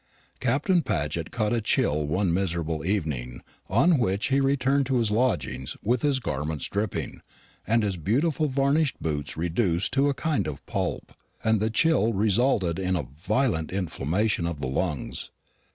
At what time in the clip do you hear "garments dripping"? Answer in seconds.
6.19-7.21